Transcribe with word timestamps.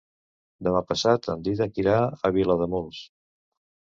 Demà 0.67 0.79
passat 0.93 1.29
en 1.33 1.45
Dídac 1.49 1.77
irà 1.85 1.95
a 2.07 2.33
Vilademuls. 2.39 3.07